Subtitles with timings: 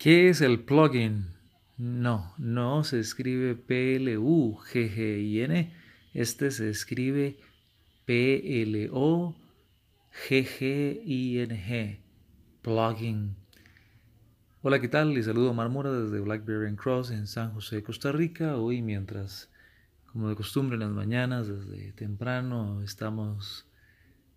[0.00, 1.26] ¿Qué es el plugin?
[1.76, 4.14] No, no se escribe P-L-U-G-G-I-N.
[6.14, 7.36] Este se escribe
[8.06, 8.90] P-L-O-G-G-I-N-G.
[12.62, 13.36] Plugin.
[14.62, 15.12] Hola, ¿qué tal?
[15.12, 18.56] Les saludo Marmora desde Blackberry Cross en San José, Costa Rica.
[18.56, 19.52] Hoy, mientras,
[20.06, 23.66] como de costumbre, en las mañanas, desde temprano, estamos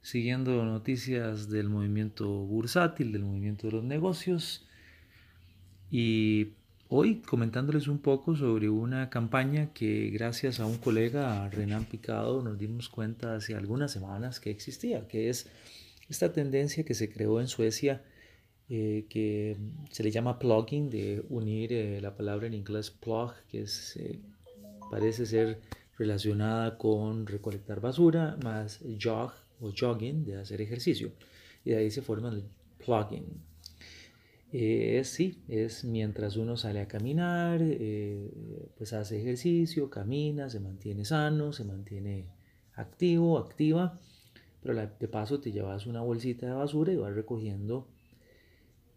[0.02, 4.68] siguiendo noticias del movimiento bursátil, del movimiento de los negocios.
[5.96, 6.54] Y
[6.90, 12.58] hoy comentándoles un poco sobre una campaña que gracias a un colega, Renan Picado, nos
[12.58, 15.52] dimos cuenta hace algunas semanas que existía, que es
[16.10, 18.02] esta tendencia que se creó en Suecia,
[18.70, 19.56] eh, que
[19.92, 23.64] se le llama plugging, de unir eh, la palabra en inglés plug, que
[23.98, 24.20] eh,
[24.90, 25.60] parece ser
[25.96, 29.32] relacionada con recolectar basura, más jog
[29.62, 31.12] o jogging, de hacer ejercicio.
[31.64, 32.46] Y de ahí se forma el
[32.84, 33.53] plugging.
[34.56, 41.06] Eh, sí, es mientras uno sale a caminar, eh, pues hace ejercicio, camina, se mantiene
[41.06, 42.30] sano, se mantiene
[42.76, 44.00] activo, activa,
[44.62, 47.88] pero de paso te llevas una bolsita de basura y vas recogiendo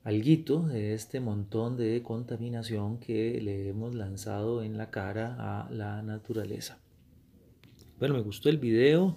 [0.04, 6.02] algo de este montón de contaminación que le hemos lanzado en la cara a la
[6.02, 6.78] naturaleza.
[7.98, 9.16] Bueno, me gustó el video,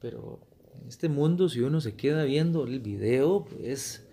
[0.00, 0.40] pero
[0.80, 4.03] en este mundo si uno se queda viendo el video, pues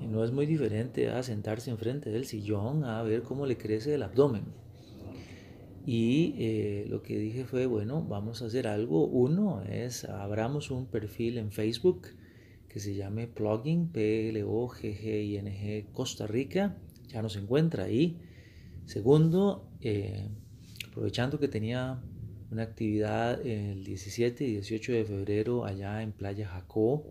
[0.00, 3.94] y no es muy diferente a sentarse enfrente del sillón a ver cómo le crece
[3.94, 4.44] el abdomen.
[5.86, 9.06] Y eh, lo que dije fue, bueno, vamos a hacer algo.
[9.06, 12.08] Uno es, abramos un perfil en Facebook
[12.68, 16.76] que se llame Plugin, P-L-O-G-G-I-N-G Costa Rica.
[17.08, 18.18] Ya nos encuentra ahí.
[18.84, 20.28] Segundo, eh,
[20.88, 22.02] aprovechando que tenía
[22.50, 27.04] una actividad el 17 y 18 de febrero allá en Playa Jacó,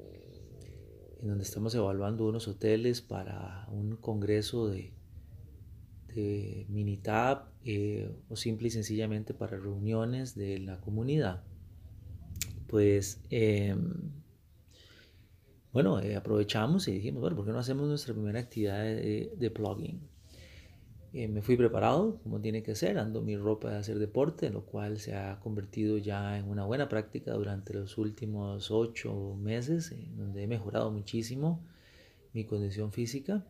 [1.22, 4.94] en donde estamos evaluando unos hoteles para un congreso de,
[6.14, 11.44] de Minitab eh, o simple y sencillamente para reuniones de la comunidad.
[12.68, 14.12] Pues em,
[15.72, 19.52] bueno, eh, aprovechamos y dijimos, bueno, ¿por qué no hacemos nuestra primera actividad de, de
[19.52, 20.15] plugin?
[21.18, 24.66] Eh, me fui preparado como tiene que ser, ando mi ropa de hacer deporte, lo
[24.66, 30.44] cual se ha convertido ya en una buena práctica durante los últimos ocho meses, donde
[30.44, 31.66] he mejorado muchísimo
[32.34, 33.48] mi condición física.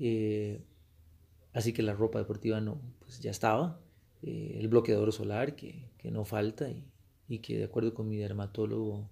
[0.00, 0.60] Eh,
[1.52, 3.78] así que la ropa deportiva no, pues ya estaba.
[4.24, 6.82] Eh, el bloqueador solar que, que no falta y,
[7.28, 9.08] y, que de acuerdo con mi dermatólogo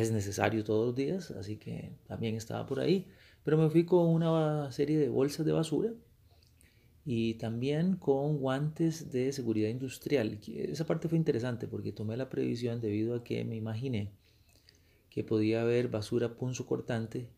[0.00, 3.06] es necesario todos los días, así que también estaba por ahí.
[3.44, 5.92] Pero me fui con una serie de bolsas de basura
[7.04, 10.40] y también con guantes de seguridad industrial.
[10.46, 14.10] Esa parte fue interesante porque tomé la previsión debido a que me imaginé
[15.10, 17.28] que podía haber basura punzocortante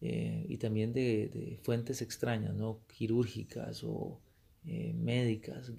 [0.00, 2.80] eh, y también de, fuentes extrañas, ¿no?
[2.86, 4.18] quirúrgicas o
[4.64, 5.72] eh, médicas,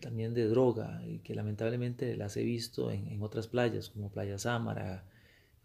[0.00, 5.04] también de droga, que lamentablemente las he visto en, otras playas como Playa Sámara,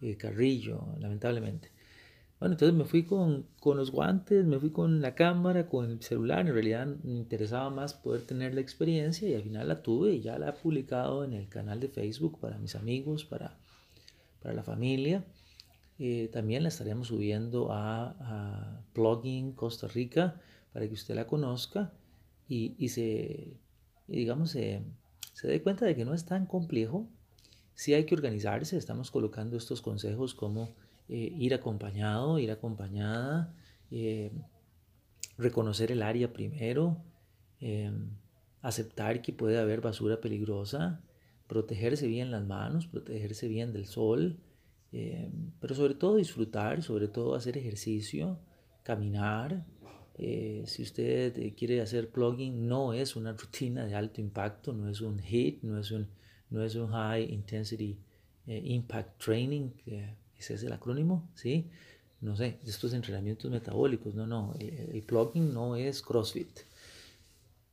[0.02, 1.72] eh, Carrillo, lamentablemente.
[2.40, 6.02] Bueno, entonces me fui con, con, los guantes, me fui con la cámara, con el
[6.02, 6.46] celular.
[6.48, 10.22] En realidad me interesaba más poder tener la experiencia y al final la tuve y
[10.22, 13.58] ya la he publicado en el canal de Facebook para mis amigos, para,
[14.42, 15.24] para la familia.
[15.98, 20.42] Eh, también la estaremos subiendo a, a Plugin Costa Rica
[20.74, 21.94] para que usted la conozca
[22.50, 23.54] y, y se,
[24.08, 24.82] digamos, se,
[25.34, 27.08] se dé cuenta de que no es tan complejo.
[27.75, 30.74] Sí hay que organizarse, estamos colocando estos consejos como
[31.09, 33.53] eh, ir acompañado, ir acompañada,
[33.91, 34.31] eh,
[35.38, 37.03] reconocer el área primero,
[37.59, 37.91] eh,
[38.62, 41.03] aceptar que puede haber basura peligrosa,
[41.47, 44.40] protegerse bien las manos, protegerse bien del sol,
[45.59, 48.40] pero sobre todo disfrutar, sobre todo hacer ejercicio,
[48.81, 49.66] caminar.
[50.18, 55.19] si usted quiere hacer plugging, no es una rutina de alto impacto, no es un
[55.19, 56.08] HIT, no es un,
[56.56, 57.98] no es un High Intensity
[58.48, 59.70] Impact Training,
[60.38, 61.70] ese es el acrónimo, ¿sí?
[62.22, 66.59] No sé, estos entrenamientos metabólicos, no, no, el, plugging no es CrossFit.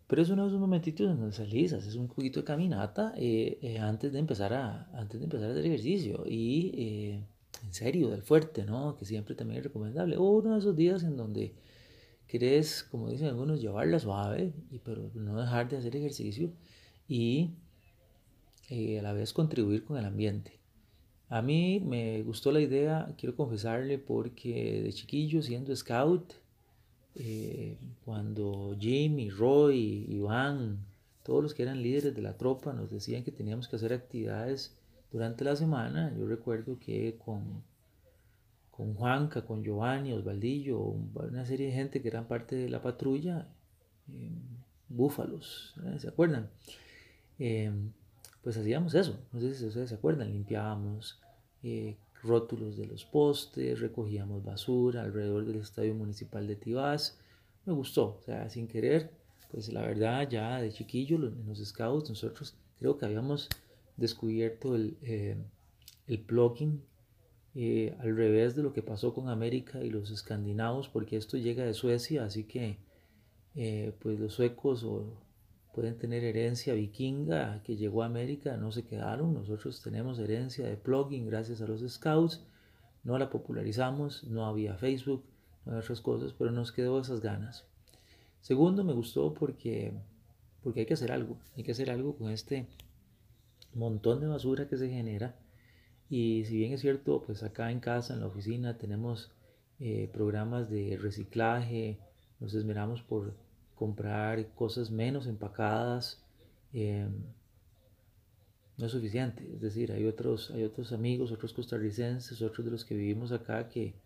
[0.07, 3.59] Pero es uno de esos momentitos en donde salís, haces un poquito de caminata eh,
[3.63, 6.25] eh, antes, de empezar a, antes de empezar a hacer ejercicio.
[6.27, 7.25] Y eh,
[7.65, 8.99] en serio, del fuerte, ¿no?
[8.99, 10.17] Que siempre también es recomendable.
[10.19, 11.55] O uno de esos días en donde
[12.27, 16.53] querés, como dicen algunos, llevarla suave, y, pero no dejar de hacer ejercicio
[17.09, 17.53] y
[18.71, 20.59] a la vez contribuir con el ambiente.
[21.29, 26.35] A mí me gustó la idea, quiero confesarle, porque de chiquillo siendo scout,
[27.15, 30.85] eh, cuando Jim y Roy, Iván,
[31.23, 34.77] todos los que eran líderes de la tropa nos decían que teníamos que hacer actividades
[35.11, 37.63] durante la semana, yo recuerdo que con,
[38.71, 43.49] con Juanca, con Giovanni, Osvaldillo, una serie de gente que eran parte de la patrulla,
[44.89, 46.51] búfalos, ¿se acuerdan?
[48.43, 51.21] Pues hacíamos eso, no sé si ustedes se acuerdan, limpiábamos
[51.63, 57.19] eh, rótulos de los postes, recogíamos basura alrededor del estadio municipal de Tibás,
[57.65, 59.11] me gustó, o sea, sin querer,
[59.53, 63.49] pues la verdad ya de chiquillo en los scouts nosotros creo que habíamos
[63.97, 65.37] descubierto el, eh,
[66.09, 66.83] el plugging
[67.55, 71.65] eh, al revés de lo que pasó con América y los escandinavos, porque esto llega
[71.65, 72.79] de Suecia, así que
[74.01, 75.22] pues los suecos o
[75.75, 79.35] pueden tener herencia vikinga que llegó a América, no se quedaron.
[79.35, 82.45] Nosotros tenemos herencia de plugin gracias a los scouts.
[83.05, 85.25] No la popularizamos, no había Facebook,
[85.65, 87.65] no había otras cosas, pero nos quedó esas ganas.
[88.41, 89.93] Segundo, me gustó porque,
[90.63, 91.39] porque hay que hacer algo.
[91.57, 92.67] Hay que hacer algo con este
[93.75, 95.35] montón de basura que se genera.
[96.11, 99.31] Y si bien es cierto, pues acá en casa, en la oficina, tenemos
[99.81, 101.99] eh, programas de reciclaje,
[102.39, 103.35] nos esmeramos por
[103.83, 106.23] comprar cosas menos empacadas
[106.73, 107.09] eh,
[108.79, 109.43] no es suficiente.
[109.53, 113.69] Es decir, hay otros, hay otros amigos, otros costarricenses, otros de los que vivimos acá
[113.69, 113.97] que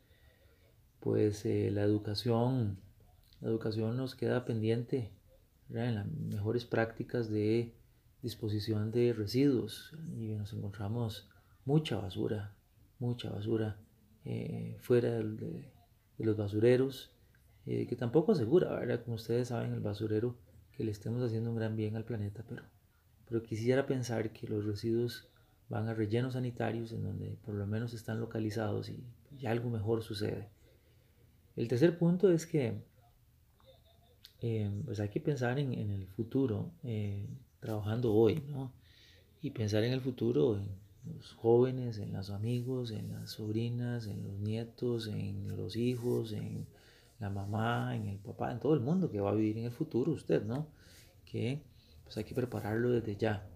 [0.99, 2.79] pues eh, la educación,
[3.43, 5.11] la educación nos queda pendiente
[5.69, 7.75] en las mejores prácticas de
[8.23, 9.93] disposición de residuos.
[10.17, 11.29] Y nos encontramos
[11.67, 12.57] mucha basura,
[12.99, 13.77] mucha basura
[14.25, 15.71] eh, fuera de
[16.17, 17.11] los basureros
[17.67, 18.81] eh, que tampoco asegura.
[19.05, 20.37] Como ustedes saben, el basurero,
[20.73, 22.63] que le estemos haciendo un gran bien al planeta, pero,
[23.29, 25.29] pero quisiera pensar que los residuos
[25.69, 29.03] van a rellenos sanitarios en donde por lo menos están localizados y,
[29.39, 30.49] ya algo mejor sucede.
[31.57, 32.83] El tercer punto es que
[34.41, 37.27] eh, pues hay que pensar en, en el futuro, eh,
[37.61, 38.73] trabajando hoy, ¿no?
[39.43, 40.69] Y pensar en el futuro, en
[41.13, 46.67] los jóvenes, en los amigos, en las sobrinas, en los nietos, en los hijos, en
[47.19, 49.73] la mamá, en el papá, en todo el mundo que va a vivir en el
[49.73, 50.69] futuro usted, ¿no?
[51.25, 51.63] Que
[52.05, 53.47] pues hay que prepararlo desde ya.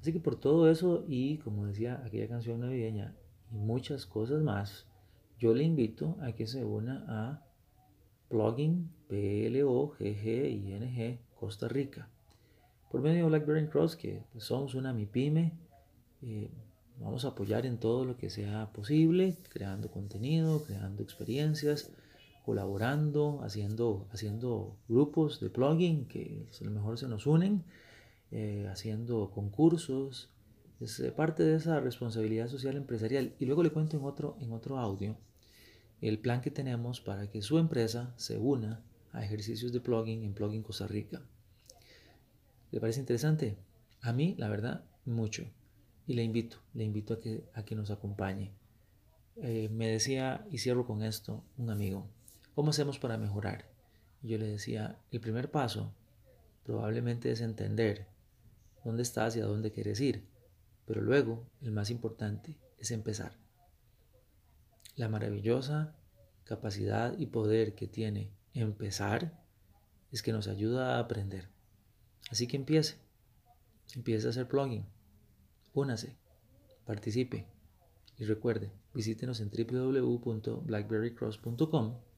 [0.00, 3.14] Así que por todo eso y como decía aquella canción navideña
[3.52, 4.86] y muchas cosas más,
[5.38, 7.42] yo le invito a que se una a
[8.28, 9.58] Plugin P-L-O-G-G-I-N-G
[11.38, 12.08] Costa Rica
[12.90, 15.52] por medio de Blackberry Cross que pues, somos una MIPYME
[16.22, 16.50] eh,
[17.00, 21.90] vamos a apoyar en todo lo que sea posible creando contenido, creando experiencias
[22.44, 27.64] colaborando, haciendo, haciendo grupos de plugin que a lo mejor se nos unen,
[28.30, 30.30] eh, haciendo concursos.
[30.80, 33.34] Es eh, parte de esa responsabilidad social empresarial.
[33.38, 35.16] Y luego le cuento en otro, en otro audio
[36.02, 40.34] el plan que tenemos para que su empresa se una a ejercicios de plugin en
[40.34, 41.22] Plugin Costa Rica.
[42.72, 43.56] ¿Le parece interesante?
[44.00, 45.44] A mí, la verdad, mucho.
[46.06, 48.50] Y le invito, le invito a que, a que nos acompañe.
[49.36, 52.08] Eh, me decía, y cierro con esto, un amigo,
[52.54, 53.64] ¿Cómo hacemos para mejorar?
[54.22, 55.94] Yo le decía, el primer paso
[56.64, 58.06] probablemente es entender
[58.84, 60.26] dónde estás y a dónde quieres ir,
[60.86, 63.32] pero luego el más importante es empezar.
[64.96, 65.96] La maravillosa
[66.44, 69.40] capacidad y poder que tiene empezar
[70.10, 71.48] es que nos ayuda a aprender.
[72.30, 72.96] Así que empiece,
[73.94, 74.84] empiece a hacer plugin,
[75.72, 76.18] únase,
[76.84, 77.46] participe
[78.18, 82.11] y recuerde, visítenos en www.blackberrycross.com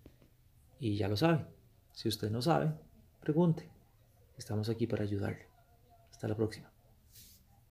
[0.85, 1.47] y ya lo sabe.
[1.93, 2.71] Si usted no sabe,
[3.19, 3.71] pregunte.
[4.37, 5.49] Estamos aquí para ayudarle.
[6.11, 6.74] Hasta la próxima.